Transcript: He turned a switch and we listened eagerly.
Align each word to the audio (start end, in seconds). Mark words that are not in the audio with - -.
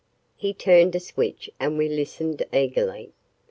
He 0.35 0.55
turned 0.55 0.95
a 0.95 0.99
switch 0.99 1.47
and 1.59 1.77
we 1.77 1.87
listened 1.87 2.43
eagerly. 2.51 3.11